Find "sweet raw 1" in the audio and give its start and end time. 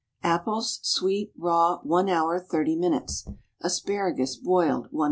0.81-2.09